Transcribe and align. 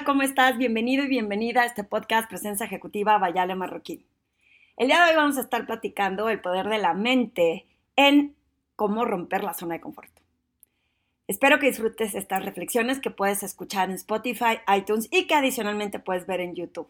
¿Cómo 0.00 0.22
estás? 0.22 0.56
Bienvenido 0.56 1.04
y 1.04 1.08
bienvenida 1.08 1.62
a 1.62 1.66
este 1.66 1.84
podcast 1.84 2.26
Presencia 2.26 2.64
Ejecutiva 2.64 3.18
Vayale 3.18 3.54
Marroquín. 3.54 4.02
El 4.78 4.88
día 4.88 5.04
de 5.04 5.10
hoy 5.10 5.16
vamos 5.16 5.36
a 5.36 5.42
estar 5.42 5.66
platicando 5.66 6.30
el 6.30 6.40
poder 6.40 6.66
de 6.68 6.78
la 6.78 6.94
mente 6.94 7.66
en 7.94 8.34
cómo 8.74 9.04
romper 9.04 9.44
la 9.44 9.52
zona 9.52 9.74
de 9.74 9.82
confort. 9.82 10.10
Espero 11.28 11.58
que 11.58 11.66
disfrutes 11.66 12.14
estas 12.14 12.42
reflexiones 12.42 13.00
que 13.00 13.10
puedes 13.10 13.42
escuchar 13.42 13.90
en 13.90 13.96
Spotify, 13.96 14.60
iTunes 14.74 15.08
y 15.10 15.26
que 15.26 15.34
adicionalmente 15.34 15.98
puedes 15.98 16.26
ver 16.26 16.40
en 16.40 16.54
YouTube. 16.54 16.88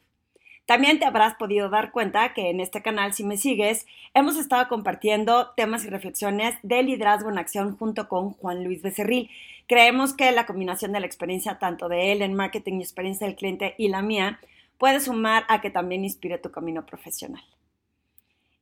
También 0.66 1.00
te 1.00 1.04
habrás 1.04 1.34
podido 1.34 1.68
dar 1.68 1.90
cuenta 1.90 2.32
que 2.34 2.48
en 2.48 2.60
este 2.60 2.82
canal, 2.82 3.12
si 3.12 3.24
me 3.24 3.36
sigues, 3.36 3.86
hemos 4.14 4.36
estado 4.36 4.68
compartiendo 4.68 5.50
temas 5.56 5.84
y 5.84 5.90
reflexiones 5.90 6.54
de 6.62 6.82
liderazgo 6.82 7.30
en 7.30 7.38
acción 7.38 7.76
junto 7.76 8.08
con 8.08 8.30
Juan 8.30 8.62
Luis 8.62 8.80
Becerril. 8.80 9.28
Creemos 9.66 10.14
que 10.14 10.30
la 10.30 10.46
combinación 10.46 10.92
de 10.92 11.00
la 11.00 11.06
experiencia 11.06 11.58
tanto 11.58 11.88
de 11.88 12.12
él 12.12 12.22
en 12.22 12.34
marketing 12.34 12.78
y 12.78 12.82
experiencia 12.82 13.26
del 13.26 13.36
cliente 13.36 13.74
y 13.76 13.88
la 13.88 14.02
mía 14.02 14.38
puede 14.78 15.00
sumar 15.00 15.44
a 15.48 15.60
que 15.60 15.70
también 15.70 16.04
inspire 16.04 16.38
tu 16.38 16.50
camino 16.50 16.86
profesional. 16.86 17.42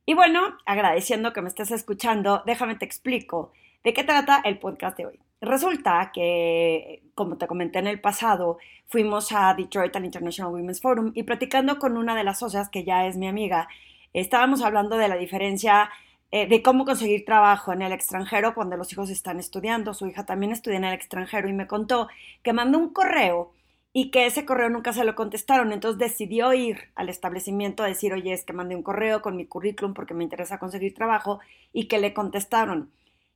Y 0.05 0.15
bueno, 0.15 0.57
agradeciendo 0.65 1.33
que 1.33 1.41
me 1.41 1.49
estés 1.49 1.71
escuchando, 1.71 2.41
déjame 2.45 2.75
te 2.75 2.85
explico 2.85 3.51
de 3.83 3.93
qué 3.93 4.03
trata 4.03 4.41
el 4.43 4.57
podcast 4.57 4.97
de 4.97 5.05
hoy. 5.05 5.19
Resulta 5.41 6.11
que, 6.13 7.01
como 7.15 7.37
te 7.37 7.47
comenté 7.47 7.79
en 7.79 7.87
el 7.87 7.99
pasado, 7.99 8.59
fuimos 8.87 9.31
a 9.31 9.53
Detroit 9.55 9.95
al 9.95 10.05
International 10.05 10.53
Women's 10.53 10.81
Forum 10.81 11.11
y 11.15 11.23
platicando 11.23 11.79
con 11.79 11.97
una 11.97 12.15
de 12.15 12.23
las 12.23 12.39
socias, 12.39 12.69
que 12.69 12.83
ya 12.83 13.07
es 13.07 13.17
mi 13.17 13.27
amiga, 13.27 13.67
estábamos 14.13 14.61
hablando 14.61 14.97
de 14.97 15.07
la 15.07 15.15
diferencia 15.17 15.89
eh, 16.31 16.47
de 16.47 16.61
cómo 16.61 16.85
conseguir 16.85 17.25
trabajo 17.25 17.73
en 17.73 17.81
el 17.81 17.91
extranjero 17.91 18.53
cuando 18.53 18.77
los 18.77 18.91
hijos 18.93 19.09
están 19.09 19.39
estudiando. 19.39 19.95
Su 19.95 20.05
hija 20.07 20.25
también 20.27 20.51
estudia 20.51 20.77
en 20.77 20.85
el 20.85 20.93
extranjero 20.93 21.49
y 21.49 21.53
me 21.53 21.67
contó 21.67 22.07
que 22.43 22.53
mandó 22.53 22.77
un 22.77 22.93
correo 22.93 23.51
y 23.93 24.11
que 24.11 24.27
ese 24.27 24.45
correo 24.45 24.69
nunca 24.69 24.93
se 24.93 25.03
lo 25.03 25.15
contestaron. 25.15 25.71
Entonces 25.73 25.97
decidió 25.99 26.53
ir 26.53 26.91
al 26.95 27.09
establecimiento 27.09 27.83
a 27.83 27.87
decir, 27.87 28.13
oye, 28.13 28.31
es 28.31 28.45
que 28.45 28.53
mandé 28.53 28.75
un 28.75 28.83
correo 28.83 29.21
con 29.23 29.35
mi 29.37 29.45
currículum 29.47 29.93
porque 29.95 30.13
me 30.13 30.23
interesa 30.23 30.59
conseguir 30.59 30.93
trabajo 30.93 31.39
y 31.73 31.87
que 31.87 31.99
le 31.99 32.13
contestaron 32.13 32.91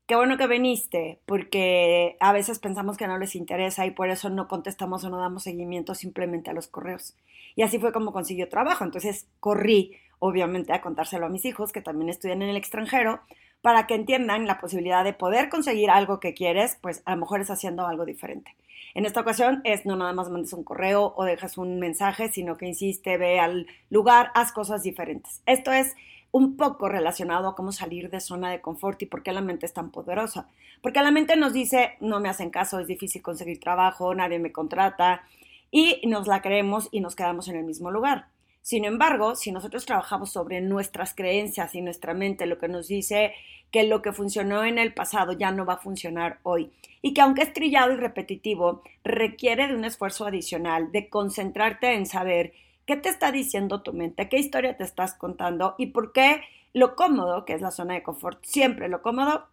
qué 0.08 0.16
bueno 0.16 0.38
que 0.38 0.48
viniste, 0.48 1.20
porque 1.26 2.18
a 2.20 2.32
veces 2.34 2.60
pensamos 2.60 2.98
que 2.98 3.08
no 3.08 3.18
les 3.18 3.36
interesa 3.36 3.86
y 3.86 3.92
por 3.92 4.10
eso 4.10 4.30
no 4.30 4.48
contestamos 4.48 5.04
o 5.04 5.10
no 5.10 5.20
damos 5.20 5.44
seguimiento 5.44 5.96
simplemente 5.96 6.50
a 6.50 6.54
los 6.54 6.68
correos. 6.68 7.16
Y 7.56 7.64
así 7.64 7.80
fue 7.80 7.92
como 7.92 8.14
consiguió 8.14 8.50
trabajo. 8.50 8.84
Entonces 8.84 9.28
corrí, 9.40 9.98
obviamente, 10.20 10.74
a 10.74 10.82
contárselo 10.82 11.26
a 11.26 11.30
mis 11.30 11.46
hijos 11.46 11.72
que 11.72 11.82
también 11.82 12.10
estudian 12.10 12.42
en 12.42 12.50
el 12.50 12.58
extranjero, 12.58 13.22
para 13.62 13.88
que 13.88 13.96
entiendan 13.96 14.46
la 14.46 14.60
posibilidad 14.60 15.04
de 15.04 15.14
poder 15.14 15.50
conseguir 15.50 15.90
algo 15.90 16.20
que 16.20 16.36
quieres, 16.36 16.78
pues 16.82 17.02
a 17.06 17.16
lo 17.16 17.22
mejor 17.22 17.42
es 17.42 17.50
haciendo 17.50 17.88
algo 17.88 18.06
diferente. 18.06 18.56
En 18.94 19.06
esta 19.06 19.22
ocasión 19.22 19.62
es 19.64 19.88
no 19.88 19.96
nada 19.96 20.14
más 20.14 20.30
mandes 20.30 20.54
un 20.54 20.64
correo 20.64 21.14
o 21.18 21.24
dejas 21.24 21.58
un 21.58 21.80
mensaje, 21.80 22.30
sino 22.30 22.58
que 22.58 22.68
insiste, 22.68 23.18
ve 23.18 23.40
al 23.40 23.66
lugar, 23.90 24.30
haz 24.36 24.52
cosas 24.52 24.84
diferentes. 24.84 25.42
Esto 25.48 25.72
es 25.72 25.96
un 26.36 26.58
poco 26.58 26.90
relacionado 26.90 27.48
a 27.48 27.56
cómo 27.56 27.72
salir 27.72 28.10
de 28.10 28.20
zona 28.20 28.52
de 28.52 28.60
confort 28.60 29.02
y 29.02 29.06
por 29.06 29.24
qué 29.24 29.32
la 29.32 29.40
mente 29.40 29.66
es 29.66 29.72
tan 29.72 29.90
poderosa. 29.90 30.50
Porque 30.82 31.02
la 31.02 31.10
mente 31.10 31.38
nos 31.38 31.54
dice, 31.54 31.94
no 32.02 32.20
me 32.20 32.28
hacen 32.28 32.50
caso, 32.50 32.78
es 32.78 32.88
difícil 32.88 33.22
conseguir 33.22 33.62
trabajo, 33.62 34.14
nadie 34.14 34.38
me 34.38 34.52
contrata, 34.52 35.24
y 35.72 36.02
nos 36.06 36.28
la 36.28 36.42
creemos 36.42 36.90
y 36.92 37.00
nos 37.00 37.16
quedamos 37.16 37.48
en 37.48 37.56
el 37.56 37.64
mismo 37.64 37.90
lugar. 37.90 38.28
Sin 38.62 38.84
embargo, 38.84 39.38
si 39.38 39.54
nosotros 39.54 39.86
trabajamos 39.86 40.30
sobre 40.30 40.60
nuestras 40.60 41.14
creencias 41.14 41.74
y 41.74 41.82
nuestra 41.82 42.14
mente, 42.14 42.48
lo 42.48 42.58
que 42.58 42.68
nos 42.68 42.90
dice 42.90 43.34
que 43.72 43.84
lo 43.84 44.02
que 44.02 44.12
funcionó 44.12 44.66
en 44.66 44.78
el 44.78 44.94
pasado 44.94 45.32
ya 45.32 45.52
no 45.52 45.66
va 45.66 45.76
a 45.76 45.78
funcionar 45.78 46.40
hoy 46.44 46.70
y 47.02 47.14
que 47.14 47.22
aunque 47.22 47.44
es 47.44 47.54
trillado 47.54 47.94
y 47.94 47.96
repetitivo, 47.96 48.82
requiere 49.06 49.70
de 49.70 49.76
un 49.76 49.86
esfuerzo 49.86 50.26
adicional, 50.26 50.92
de 50.92 51.08
concentrarte 51.08 51.94
en 51.94 52.06
saber 52.06 52.52
¿Qué 52.86 52.96
te 52.96 53.10
está 53.10 53.32
diciendo 53.32 53.82
tu 53.82 53.94
mente? 53.94 54.30
¿Qué 54.30 54.38
historia 54.38 54.78
te 54.78 54.84
estás 54.84 55.16
contando? 55.16 55.74
¿Y 55.78 55.88
por 55.88 56.12
qué 56.12 56.42
lo 56.74 56.96
cómodo, 56.96 57.44
que 57.44 57.54
es 57.54 57.62
la 57.62 57.72
zona 57.72 57.96
de 57.96 58.04
confort, 58.04 58.44
siempre 58.46 58.90
lo 58.90 59.02
cómodo? 59.02 59.48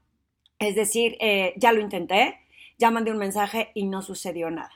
Es 0.58 0.74
decir, 0.74 1.16
eh, 1.20 1.54
ya 1.56 1.72
lo 1.72 1.80
intenté, 1.80 2.38
ya 2.78 2.90
mandé 2.90 3.10
un 3.10 3.18
mensaje 3.18 3.70
y 3.74 3.84
no 3.86 4.02
sucedió 4.02 4.50
nada. 4.50 4.72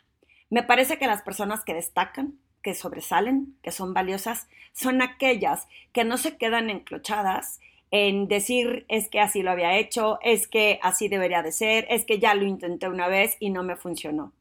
Me 0.49 0.63
parece 0.63 0.97
que 0.99 1.07
las 1.07 1.23
personas 1.23 1.65
que 1.65 1.75
destacan, 1.75 2.39
que 2.63 2.75
sobresalen, 2.75 3.57
que 3.63 3.73
son 3.73 3.93
valiosas, 3.93 4.49
son 4.73 5.03
aquellas 5.03 5.69
que 5.93 6.05
no 6.05 6.17
se 6.17 6.39
quedan 6.39 6.71
enclochadas 6.71 7.61
en 7.91 8.27
decir 8.27 8.87
es 8.89 9.09
que 9.09 9.21
así 9.21 9.43
lo 9.43 9.51
había 9.51 9.77
hecho, 9.77 10.19
es 10.23 10.49
que 10.49 10.81
así 10.83 11.09
debería 11.09 11.43
de 11.43 11.53
ser, 11.53 11.87
es 11.91 12.05
que 12.05 12.19
ya 12.19 12.35
lo 12.35 12.45
intenté 12.45 12.89
una 12.89 13.07
vez 13.07 13.37
y 13.39 13.51
no 13.51 13.63
me 13.63 13.77
funcionó. 13.77 14.33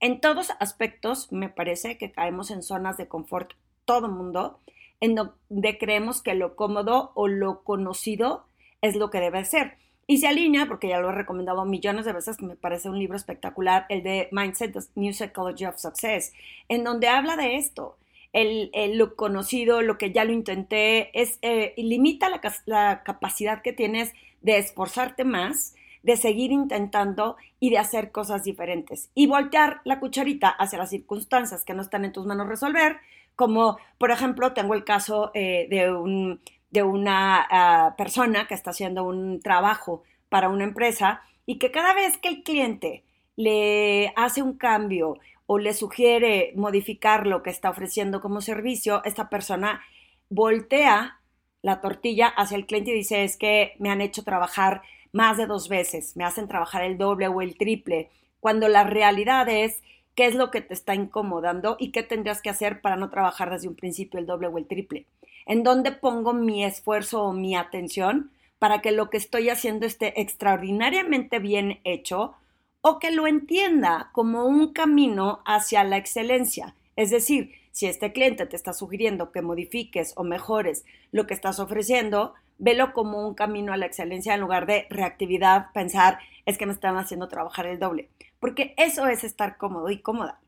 En 0.00 0.20
todos 0.20 0.50
aspectos 0.58 1.30
me 1.30 1.50
parece 1.50 1.98
que 1.98 2.10
caemos 2.10 2.50
en 2.50 2.62
zonas 2.62 2.96
de 2.96 3.06
confort 3.06 3.52
todo 3.84 4.08
mundo, 4.08 4.58
en 5.00 5.14
donde 5.14 5.78
creemos 5.78 6.22
que 6.22 6.34
lo 6.34 6.56
cómodo 6.56 7.12
o 7.14 7.28
lo 7.28 7.62
conocido 7.62 8.46
es 8.80 8.96
lo 8.96 9.10
que 9.10 9.20
debe 9.20 9.44
ser. 9.44 9.76
Y 10.06 10.18
se 10.18 10.26
alinea, 10.26 10.66
porque 10.66 10.88
ya 10.88 10.98
lo 10.98 11.10
he 11.10 11.14
recomendado 11.14 11.64
millones 11.64 12.04
de 12.04 12.12
veces, 12.12 12.40
me 12.40 12.56
parece 12.56 12.88
un 12.88 12.98
libro 12.98 13.16
espectacular, 13.16 13.86
el 13.90 14.02
de 14.02 14.28
Mindset, 14.32 14.72
The 14.72 14.80
New 14.96 15.12
Psychology 15.12 15.66
of 15.66 15.78
Success, 15.78 16.32
en 16.68 16.82
donde 16.82 17.08
habla 17.08 17.36
de 17.36 17.56
esto. 17.56 17.96
El, 18.32 18.70
lo 18.96 19.16
conocido, 19.16 19.82
lo 19.82 19.98
que 19.98 20.12
ya 20.12 20.24
lo 20.24 20.32
intenté, 20.32 21.10
es, 21.20 21.38
eh, 21.42 21.74
limita 21.76 22.28
la, 22.28 22.40
la 22.66 23.02
capacidad 23.04 23.62
que 23.62 23.72
tienes 23.72 24.12
de 24.40 24.58
esforzarte 24.58 25.24
más, 25.24 25.74
de 26.02 26.16
seguir 26.16 26.52
intentando 26.52 27.36
y 27.58 27.70
de 27.70 27.78
hacer 27.78 28.10
cosas 28.10 28.44
diferentes. 28.44 29.10
Y 29.14 29.26
voltear 29.26 29.80
la 29.84 30.00
cucharita 30.00 30.48
hacia 30.48 30.78
las 30.78 30.90
circunstancias 30.90 31.64
que 31.64 31.74
no 31.74 31.82
están 31.82 32.04
en 32.04 32.12
tus 32.12 32.26
manos 32.26 32.48
resolver, 32.48 32.98
como 33.36 33.78
por 33.98 34.10
ejemplo 34.10 34.52
tengo 34.52 34.74
el 34.74 34.84
caso 34.84 35.30
eh, 35.34 35.66
de, 35.70 35.92
un, 35.92 36.40
de, 36.70 36.82
una 36.82 37.46
ah, 37.50 37.94
persona 37.96 38.46
que 38.46 38.54
está 38.54 38.70
haciendo 38.70 39.04
un 39.04 39.40
trabajo 39.40 40.02
para 40.28 40.48
una 40.48 40.64
empresa 40.64 41.22
y 41.46 41.58
que 41.58 41.70
cada 41.70 41.94
vez 41.94 42.18
que 42.18 42.28
el 42.28 42.42
cliente 42.42 43.04
le 43.36 44.12
hace 44.16 44.42
un 44.42 44.56
cambio 44.56 45.18
o 45.46 45.58
le 45.58 45.74
sugiere 45.74 46.52
modificar 46.54 47.26
lo 47.26 47.42
que 47.42 47.50
está 47.50 47.70
ofreciendo 47.70 48.20
como 48.20 48.40
servicio, 48.40 49.02
esta 49.04 49.28
persona 49.28 49.80
voltea 50.28 51.20
la 51.62 51.80
tortilla 51.80 52.28
hacia 52.28 52.56
el 52.56 52.66
cliente 52.66 52.92
y 52.92 52.94
dice 52.94 53.24
es 53.24 53.36
que 53.36 53.74
me 53.78 53.90
han 53.90 54.00
hecho 54.00 54.22
trabajar 54.22 54.82
más 55.12 55.36
de 55.36 55.46
dos 55.46 55.68
veces, 55.68 56.16
me 56.16 56.24
hacen 56.24 56.48
trabajar 56.48 56.82
el 56.84 56.98
doble 56.98 57.28
o 57.28 57.42
el 57.42 57.56
triple, 57.56 58.10
cuando 58.40 58.68
la 58.68 58.84
realidad 58.84 59.48
es 59.48 59.82
qué 60.14 60.26
es 60.26 60.34
lo 60.34 60.50
que 60.50 60.60
te 60.60 60.74
está 60.74 60.94
incomodando 60.94 61.76
y 61.78 61.92
qué 61.92 62.02
tendrías 62.02 62.42
que 62.42 62.50
hacer 62.50 62.80
para 62.80 62.96
no 62.96 63.10
trabajar 63.10 63.50
desde 63.50 63.68
un 63.68 63.74
principio 63.74 64.18
el 64.18 64.26
doble 64.26 64.48
o 64.48 64.58
el 64.58 64.66
triple. 64.66 65.06
¿En 65.46 65.62
dónde 65.62 65.92
pongo 65.92 66.32
mi 66.32 66.64
esfuerzo 66.64 67.22
o 67.22 67.32
mi 67.32 67.56
atención 67.56 68.30
para 68.58 68.82
que 68.82 68.92
lo 68.92 69.10
que 69.10 69.16
estoy 69.16 69.48
haciendo 69.48 69.86
esté 69.86 70.20
extraordinariamente 70.20 71.38
bien 71.38 71.80
hecho 71.84 72.34
o 72.82 72.98
que 72.98 73.10
lo 73.10 73.26
entienda 73.26 74.10
como 74.12 74.44
un 74.44 74.72
camino 74.72 75.40
hacia 75.44 75.84
la 75.84 75.96
excelencia? 75.96 76.74
Es 76.96 77.10
decir, 77.10 77.52
si 77.72 77.86
este 77.86 78.12
cliente 78.12 78.46
te 78.46 78.56
está 78.56 78.72
sugiriendo 78.72 79.32
que 79.32 79.42
modifiques 79.42 80.12
o 80.16 80.24
mejores 80.24 80.84
lo 81.12 81.26
que 81.26 81.34
estás 81.34 81.60
ofreciendo, 81.60 82.34
velo 82.58 82.92
como 82.92 83.26
un 83.26 83.34
camino 83.34 83.72
a 83.72 83.76
la 83.76 83.86
excelencia 83.86 84.34
en 84.34 84.40
lugar 84.40 84.66
de 84.66 84.86
reactividad, 84.90 85.72
pensar, 85.72 86.18
es 86.46 86.58
que 86.58 86.66
me 86.66 86.72
están 86.72 86.96
haciendo 86.96 87.28
trabajar 87.28 87.66
el 87.66 87.78
doble. 87.78 88.08
Porque 88.38 88.74
eso 88.76 89.06
es 89.06 89.24
estar 89.24 89.56
cómodo 89.56 89.90
y 89.90 89.98
cómoda. 89.98 90.40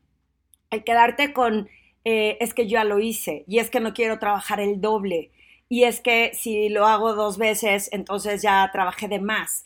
El 0.69 0.83
quedarte 0.83 1.33
con, 1.33 1.69
eh, 2.05 2.37
es 2.39 2.53
que 2.53 2.67
yo 2.67 2.73
ya 2.73 2.83
lo 2.83 2.99
hice 2.99 3.43
y 3.47 3.59
es 3.59 3.69
que 3.69 3.79
no 3.79 3.93
quiero 3.93 4.19
trabajar 4.19 4.59
el 4.59 4.81
doble 4.81 5.31
y 5.69 5.85
es 5.85 6.01
que 6.01 6.33
si 6.35 6.69
lo 6.69 6.85
hago 6.85 7.15
dos 7.15 7.37
veces, 7.37 7.89
entonces 7.91 8.41
ya 8.41 8.69
trabajé 8.71 9.07
de 9.07 9.19
más. 9.19 9.63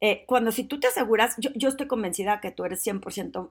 Eh, 0.00 0.24
cuando 0.26 0.52
si 0.52 0.64
tú 0.64 0.78
te 0.78 0.88
aseguras, 0.88 1.36
yo, 1.38 1.50
yo 1.54 1.68
estoy 1.68 1.86
convencida 1.86 2.40
que 2.40 2.50
tú 2.50 2.64
eres 2.64 2.86
100%, 2.86 3.50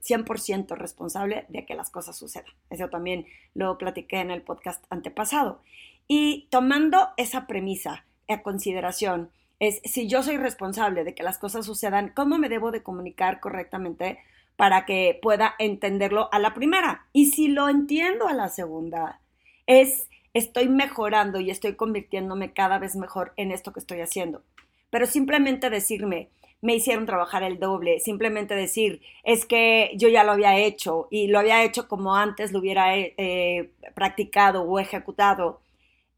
100 0.00 0.68
responsable 0.70 1.46
de 1.48 1.64
que 1.66 1.74
las 1.74 1.90
cosas 1.90 2.16
sucedan. 2.16 2.52
Eso 2.70 2.88
también 2.88 3.26
lo 3.54 3.78
platiqué 3.78 4.20
en 4.20 4.30
el 4.30 4.42
podcast 4.42 4.84
antepasado. 4.90 5.60
Y 6.08 6.46
tomando 6.50 7.08
esa 7.16 7.46
premisa 7.46 8.04
a 8.28 8.42
consideración, 8.42 9.30
es 9.58 9.80
si 9.84 10.08
yo 10.08 10.22
soy 10.22 10.36
responsable 10.36 11.04
de 11.04 11.14
que 11.14 11.22
las 11.22 11.38
cosas 11.38 11.66
sucedan, 11.66 12.12
¿cómo 12.14 12.38
me 12.38 12.48
debo 12.48 12.70
de 12.70 12.82
comunicar 12.82 13.40
correctamente 13.40 14.18
para 14.56 14.84
que 14.84 15.18
pueda 15.20 15.54
entenderlo 15.58 16.28
a 16.32 16.38
la 16.38 16.54
primera? 16.54 17.06
Y 17.12 17.26
si 17.26 17.48
lo 17.48 17.68
entiendo 17.68 18.28
a 18.28 18.34
la 18.34 18.48
segunda, 18.48 19.20
es 19.66 20.08
estoy 20.34 20.68
mejorando 20.68 21.40
y 21.40 21.50
estoy 21.50 21.74
convirtiéndome 21.74 22.52
cada 22.52 22.78
vez 22.78 22.94
mejor 22.94 23.32
en 23.36 23.50
esto 23.52 23.72
que 23.72 23.80
estoy 23.80 24.00
haciendo. 24.00 24.42
Pero 24.90 25.06
simplemente 25.06 25.70
decirme, 25.70 26.28
me 26.62 26.74
hicieron 26.74 27.06
trabajar 27.06 27.42
el 27.42 27.58
doble, 27.58 28.00
simplemente 28.00 28.54
decir, 28.54 29.00
es 29.24 29.46
que 29.46 29.92
yo 29.96 30.08
ya 30.08 30.24
lo 30.24 30.32
había 30.32 30.58
hecho 30.58 31.08
y 31.10 31.28
lo 31.28 31.38
había 31.38 31.62
hecho 31.62 31.88
como 31.88 32.16
antes 32.16 32.52
lo 32.52 32.60
hubiera 32.60 32.96
eh, 32.96 33.70
practicado 33.94 34.62
o 34.62 34.78
ejecutado, 34.78 35.60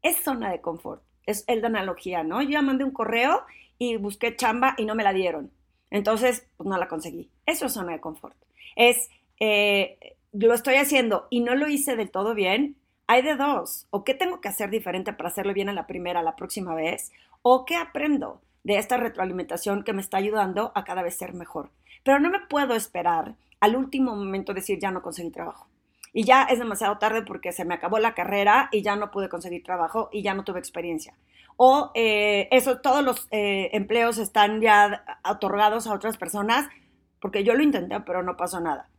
es 0.01 0.17
zona 0.17 0.51
de 0.51 0.61
confort, 0.61 1.03
es 1.25 1.43
el 1.47 1.61
de 1.61 1.67
analogía, 1.67 2.23
¿no? 2.23 2.41
Yo 2.41 2.49
ya 2.49 2.61
mandé 2.61 2.83
un 2.83 2.91
correo 2.91 3.43
y 3.77 3.97
busqué 3.97 4.35
chamba 4.35 4.75
y 4.77 4.85
no 4.85 4.95
me 4.95 5.03
la 5.03 5.13
dieron. 5.13 5.51
Entonces, 5.91 6.47
pues 6.57 6.69
no 6.69 6.77
la 6.77 6.87
conseguí. 6.87 7.29
Eso 7.45 7.65
es 7.65 7.73
zona 7.73 7.93
de 7.93 7.99
confort. 7.99 8.35
Es, 8.75 9.09
eh, 9.39 10.15
lo 10.31 10.53
estoy 10.53 10.75
haciendo 10.75 11.27
y 11.29 11.41
no 11.41 11.55
lo 11.55 11.67
hice 11.67 11.95
del 11.95 12.11
todo 12.11 12.33
bien, 12.35 12.75
hay 13.07 13.21
de 13.23 13.35
dos. 13.35 13.87
O 13.89 14.03
qué 14.03 14.13
tengo 14.13 14.39
que 14.39 14.49
hacer 14.49 14.69
diferente 14.69 15.13
para 15.13 15.29
hacerlo 15.29 15.53
bien 15.53 15.69
a 15.69 15.73
la 15.73 15.87
primera, 15.87 16.21
la 16.21 16.35
próxima 16.35 16.75
vez, 16.75 17.11
o 17.41 17.65
qué 17.65 17.75
aprendo 17.75 18.41
de 18.63 18.77
esta 18.77 18.97
retroalimentación 18.97 19.83
que 19.83 19.93
me 19.93 20.01
está 20.01 20.17
ayudando 20.17 20.71
a 20.75 20.83
cada 20.83 21.01
vez 21.01 21.17
ser 21.17 21.33
mejor. 21.33 21.69
Pero 22.03 22.19
no 22.19 22.29
me 22.29 22.39
puedo 22.49 22.75
esperar 22.75 23.35
al 23.59 23.75
último 23.75 24.15
momento 24.15 24.53
decir 24.53 24.79
ya 24.79 24.91
no 24.91 25.01
conseguí 25.01 25.31
trabajo. 25.31 25.67
Y 26.13 26.23
ya 26.23 26.43
es 26.43 26.59
demasiado 26.59 26.97
tarde 26.97 27.21
porque 27.21 27.51
se 27.51 27.65
me 27.65 27.75
acabó 27.75 27.99
la 27.99 28.15
carrera 28.15 28.69
y 28.71 28.81
ya 28.81 28.95
no 28.95 29.11
pude 29.11 29.29
conseguir 29.29 29.63
trabajo 29.63 30.09
y 30.11 30.23
ya 30.23 30.33
no 30.33 30.43
tuve 30.43 30.59
experiencia. 30.59 31.13
O 31.55 31.91
eh, 31.93 32.47
eso, 32.51 32.79
todos 32.79 33.03
los 33.03 33.27
eh, 33.31 33.69
empleos 33.73 34.17
están 34.17 34.61
ya 34.61 35.03
otorgados 35.29 35.87
a 35.87 35.93
otras 35.93 36.17
personas 36.17 36.67
porque 37.19 37.43
yo 37.43 37.53
lo 37.53 37.63
intenté, 37.63 37.99
pero 37.99 38.23
no 38.23 38.37
pasó 38.37 38.59
nada. 38.59 38.89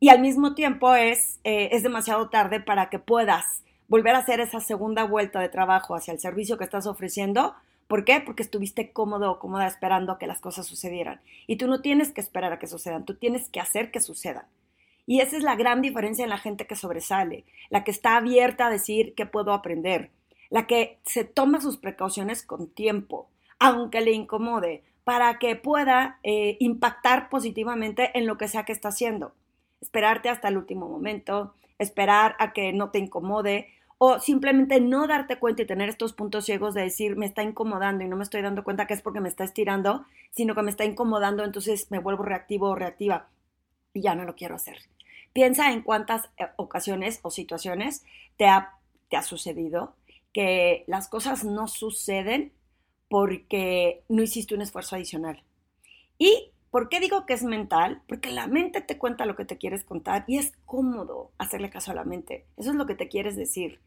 Y 0.00 0.08
al 0.08 0.20
mismo 0.20 0.54
tiempo 0.54 0.94
es, 0.94 1.40
eh, 1.44 1.68
es 1.72 1.82
demasiado 1.82 2.30
tarde 2.30 2.58
para 2.58 2.88
que 2.88 2.98
puedas 2.98 3.62
volver 3.86 4.14
a 4.14 4.20
hacer 4.20 4.40
esa 4.40 4.60
segunda 4.60 5.04
vuelta 5.04 5.40
de 5.40 5.50
trabajo 5.50 5.94
hacia 5.94 6.14
el 6.14 6.20
servicio 6.20 6.56
que 6.56 6.64
estás 6.64 6.86
ofreciendo. 6.86 7.54
¿Por 7.90 8.04
qué? 8.04 8.20
Porque 8.20 8.44
estuviste 8.44 8.92
cómodo 8.92 9.32
o 9.32 9.38
cómoda 9.40 9.66
esperando 9.66 10.12
a 10.12 10.18
que 10.20 10.28
las 10.28 10.40
cosas 10.40 10.64
sucedieran. 10.64 11.20
Y 11.48 11.56
tú 11.56 11.66
no 11.66 11.80
tienes 11.80 12.12
que 12.12 12.20
esperar 12.20 12.52
a 12.52 12.60
que 12.60 12.68
sucedan, 12.68 13.04
tú 13.04 13.16
tienes 13.16 13.48
que 13.48 13.58
hacer 13.58 13.90
que 13.90 13.98
sucedan. 13.98 14.46
Y 15.08 15.18
esa 15.18 15.36
es 15.36 15.42
la 15.42 15.56
gran 15.56 15.82
diferencia 15.82 16.22
en 16.22 16.30
la 16.30 16.38
gente 16.38 16.68
que 16.68 16.76
sobresale, 16.76 17.44
la 17.68 17.82
que 17.82 17.90
está 17.90 18.16
abierta 18.16 18.68
a 18.68 18.70
decir 18.70 19.14
qué 19.16 19.26
puedo 19.26 19.52
aprender, 19.52 20.12
la 20.50 20.68
que 20.68 21.00
se 21.04 21.24
toma 21.24 21.60
sus 21.60 21.78
precauciones 21.78 22.44
con 22.44 22.68
tiempo, 22.68 23.28
aunque 23.58 24.02
le 24.02 24.12
incomode, 24.12 24.84
para 25.02 25.40
que 25.40 25.56
pueda 25.56 26.20
eh, 26.22 26.58
impactar 26.60 27.28
positivamente 27.28 28.16
en 28.16 28.28
lo 28.28 28.38
que 28.38 28.46
sea 28.46 28.64
que 28.64 28.72
está 28.72 28.90
haciendo 28.90 29.34
esperarte 29.80 30.28
hasta 30.28 30.48
el 30.48 30.56
último 30.56 30.88
momento, 30.88 31.54
esperar 31.78 32.36
a 32.38 32.52
que 32.52 32.72
no 32.72 32.90
te 32.90 32.98
incomode 32.98 33.68
o 34.02 34.18
simplemente 34.18 34.80
no 34.80 35.06
darte 35.06 35.38
cuenta 35.38 35.60
y 35.60 35.66
tener 35.66 35.90
estos 35.90 36.14
puntos 36.14 36.46
ciegos 36.46 36.72
de 36.72 36.80
decir 36.80 37.16
me 37.16 37.26
está 37.26 37.42
incomodando 37.42 38.02
y 38.02 38.08
no 38.08 38.16
me 38.16 38.24
estoy 38.24 38.40
dando 38.40 38.64
cuenta 38.64 38.86
que 38.86 38.94
es 38.94 39.02
porque 39.02 39.20
me 39.20 39.28
está 39.28 39.44
estirando, 39.44 40.06
sino 40.30 40.54
que 40.54 40.62
me 40.62 40.70
está 40.70 40.86
incomodando, 40.86 41.44
entonces 41.44 41.90
me 41.90 41.98
vuelvo 41.98 42.22
reactivo 42.22 42.70
o 42.70 42.74
reactiva 42.74 43.28
y 43.92 44.00
ya 44.00 44.14
no 44.14 44.24
lo 44.24 44.36
quiero 44.36 44.54
hacer. 44.54 44.78
Piensa 45.34 45.70
en 45.70 45.82
cuántas 45.82 46.30
eh, 46.38 46.46
ocasiones 46.56 47.20
o 47.20 47.30
situaciones 47.30 48.02
te 48.38 48.46
ha, 48.46 48.78
te 49.10 49.18
ha 49.18 49.22
sucedido 49.22 49.94
que 50.32 50.82
las 50.86 51.08
cosas 51.08 51.44
no 51.44 51.68
suceden 51.68 52.54
porque 53.10 54.02
no 54.08 54.22
hiciste 54.22 54.54
un 54.54 54.62
esfuerzo 54.62 54.96
adicional. 54.96 55.42
Y 56.16 56.52
¿Por 56.70 56.88
qué 56.88 57.00
digo 57.00 57.26
que 57.26 57.34
es 57.34 57.42
mental? 57.42 58.00
Porque 58.06 58.30
la 58.30 58.46
mente 58.46 58.80
te 58.80 58.96
cuenta 58.96 59.26
lo 59.26 59.34
que 59.34 59.44
te 59.44 59.58
quieres 59.58 59.82
contar 59.82 60.24
y 60.28 60.38
es 60.38 60.52
cómodo 60.66 61.32
hacerle 61.36 61.68
caso 61.68 61.90
a 61.90 61.94
la 61.94 62.04
mente. 62.04 62.44
Eso 62.56 62.70
es 62.70 62.76
lo 62.76 62.86
que 62.86 62.94
te 62.94 63.08
quieres 63.08 63.34
decir. 63.34 63.80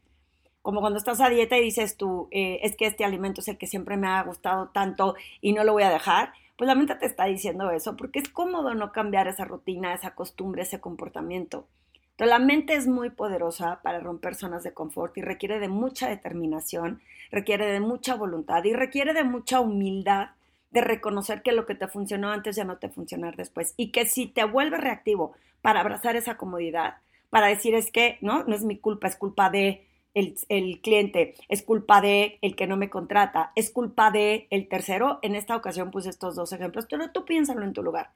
Como 0.60 0.80
cuando 0.80 0.98
estás 0.98 1.20
a 1.22 1.30
dieta 1.30 1.56
y 1.56 1.62
dices 1.62 1.96
tú, 1.96 2.28
eh, 2.30 2.60
es 2.62 2.76
que 2.76 2.86
este 2.86 3.04
alimento 3.04 3.40
es 3.40 3.48
el 3.48 3.56
que 3.56 3.66
siempre 3.66 3.96
me 3.96 4.08
ha 4.08 4.22
gustado 4.22 4.68
tanto 4.68 5.14
y 5.40 5.54
no 5.54 5.64
lo 5.64 5.72
voy 5.72 5.82
a 5.82 5.90
dejar, 5.90 6.32
pues 6.56 6.68
la 6.68 6.74
mente 6.74 6.94
te 6.94 7.06
está 7.06 7.24
diciendo 7.24 7.70
eso 7.70 7.96
porque 7.96 8.18
es 8.18 8.28
cómodo 8.28 8.74
no 8.74 8.92
cambiar 8.92 9.28
esa 9.28 9.46
rutina, 9.46 9.94
esa 9.94 10.14
costumbre, 10.14 10.62
ese 10.62 10.80
comportamiento. 10.80 11.66
Entonces 12.12 12.38
la 12.38 12.38
mente 12.38 12.74
es 12.74 12.86
muy 12.86 13.10
poderosa 13.10 13.80
para 13.82 13.98
romper 13.98 14.34
zonas 14.34 14.62
de 14.62 14.74
confort 14.74 15.16
y 15.16 15.22
requiere 15.22 15.58
de 15.58 15.68
mucha 15.68 16.08
determinación, 16.08 17.00
requiere 17.30 17.66
de 17.66 17.80
mucha 17.80 18.14
voluntad 18.14 18.62
y 18.64 18.74
requiere 18.74 19.14
de 19.14 19.24
mucha 19.24 19.60
humildad 19.60 20.28
de 20.74 20.80
reconocer 20.80 21.42
que 21.42 21.52
lo 21.52 21.66
que 21.66 21.76
te 21.76 21.86
funcionó 21.86 22.30
antes 22.30 22.56
ya 22.56 22.64
no 22.64 22.78
te 22.78 22.88
funcionar 22.88 23.36
después 23.36 23.74
y 23.76 23.92
que 23.92 24.06
si 24.06 24.26
te 24.26 24.42
vuelves 24.42 24.80
reactivo 24.80 25.32
para 25.62 25.80
abrazar 25.80 26.16
esa 26.16 26.36
comodidad, 26.36 26.96
para 27.30 27.46
decir 27.46 27.76
es 27.76 27.92
que, 27.92 28.18
¿no? 28.20 28.42
No 28.42 28.56
es 28.56 28.64
mi 28.64 28.76
culpa, 28.76 29.06
es 29.06 29.14
culpa 29.14 29.50
de 29.50 29.86
el, 30.14 30.80
cliente, 30.82 31.34
es 31.48 31.62
culpa 31.62 32.00
de 32.00 32.38
el 32.42 32.56
que 32.56 32.66
no 32.66 32.76
me 32.76 32.90
contrata, 32.90 33.52
es 33.54 33.70
culpa 33.70 34.10
de 34.10 34.48
el 34.50 34.68
tercero. 34.68 35.20
En 35.22 35.36
esta 35.36 35.54
ocasión 35.54 35.92
puse 35.92 36.10
estos 36.10 36.34
dos 36.34 36.52
ejemplos, 36.52 36.86
pero 36.90 37.10
tú 37.12 37.24
piénsalo 37.24 37.62
en 37.62 37.72
tu 37.72 37.84
lugar. 37.84 38.10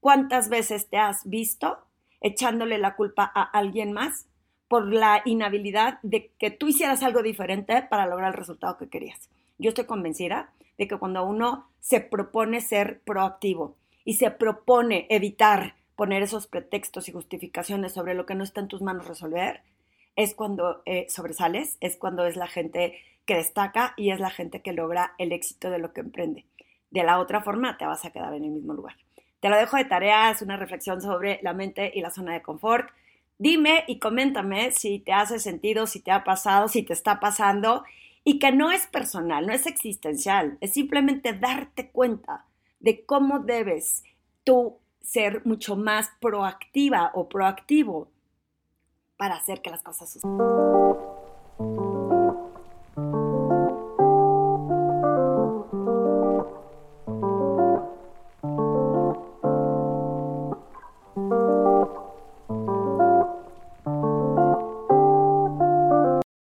¿Cuántas 0.00 0.48
veces 0.48 0.88
te 0.88 0.96
has 0.96 1.28
visto 1.28 1.78
echándole 2.22 2.78
la 2.78 2.96
culpa 2.96 3.30
a 3.34 3.42
alguien 3.42 3.92
más 3.92 4.26
por 4.66 4.90
la 4.92 5.20
inhabilidad 5.26 5.98
de 6.02 6.30
que 6.38 6.50
tú 6.50 6.68
hicieras 6.68 7.02
algo 7.02 7.22
diferente 7.22 7.82
para 7.82 8.06
lograr 8.06 8.30
el 8.30 8.38
resultado 8.38 8.78
que 8.78 8.88
querías? 8.88 9.28
Yo 9.58 9.70
estoy 9.70 9.84
convencida 9.84 10.52
de 10.78 10.86
que 10.86 10.96
cuando 10.96 11.24
uno 11.24 11.68
se 11.80 12.00
propone 12.00 12.60
ser 12.60 13.00
proactivo 13.00 13.76
y 14.04 14.14
se 14.14 14.30
propone 14.30 15.06
evitar 15.10 15.74
poner 15.96 16.22
esos 16.22 16.46
pretextos 16.46 17.08
y 17.08 17.12
justificaciones 17.12 17.92
sobre 17.92 18.14
lo 18.14 18.24
que 18.24 18.36
no 18.36 18.44
está 18.44 18.60
en 18.60 18.68
tus 18.68 18.82
manos 18.82 19.08
resolver, 19.08 19.62
es 20.14 20.34
cuando 20.34 20.82
eh, 20.86 21.06
sobresales, 21.08 21.76
es 21.80 21.96
cuando 21.96 22.24
es 22.24 22.36
la 22.36 22.46
gente 22.46 22.98
que 23.26 23.34
destaca 23.34 23.94
y 23.96 24.10
es 24.10 24.20
la 24.20 24.30
gente 24.30 24.62
que 24.62 24.72
logra 24.72 25.14
el 25.18 25.32
éxito 25.32 25.70
de 25.70 25.78
lo 25.78 25.92
que 25.92 26.00
emprende. 26.00 26.46
De 26.90 27.02
la 27.02 27.18
otra 27.18 27.42
forma, 27.42 27.76
te 27.76 27.84
vas 27.84 28.04
a 28.04 28.10
quedar 28.10 28.32
en 28.34 28.44
el 28.44 28.50
mismo 28.50 28.74
lugar. 28.74 28.94
Te 29.40 29.48
lo 29.48 29.56
dejo 29.56 29.76
de 29.76 29.84
tarea, 29.84 30.30
es 30.30 30.40
una 30.40 30.56
reflexión 30.56 31.00
sobre 31.00 31.40
la 31.42 31.52
mente 31.52 31.92
y 31.94 32.00
la 32.00 32.10
zona 32.10 32.32
de 32.32 32.42
confort. 32.42 32.90
Dime 33.38 33.84
y 33.86 33.98
coméntame 33.98 34.70
si 34.70 35.00
te 35.00 35.12
hace 35.12 35.38
sentido, 35.38 35.86
si 35.86 36.00
te 36.00 36.10
ha 36.10 36.24
pasado, 36.24 36.68
si 36.68 36.82
te 36.82 36.92
está 36.92 37.20
pasando 37.20 37.84
y 38.28 38.38
que 38.38 38.52
no 38.52 38.70
es 38.70 38.86
personal, 38.86 39.46
no 39.46 39.54
es 39.54 39.64
existencial, 39.64 40.58
es 40.60 40.74
simplemente 40.74 41.32
darte 41.32 41.90
cuenta 41.90 42.44
de 42.78 43.06
cómo 43.06 43.38
debes 43.38 44.02
tú 44.44 44.76
ser 45.00 45.46
mucho 45.46 45.76
más 45.76 46.10
proactiva 46.20 47.10
o 47.14 47.30
proactivo 47.30 48.10
para 49.16 49.36
hacer 49.36 49.62
que 49.62 49.70
las 49.70 49.82
cosas 49.82 50.10
sucedan. 50.10 51.07